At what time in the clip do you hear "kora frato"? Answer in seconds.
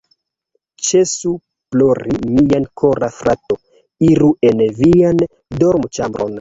2.83-3.61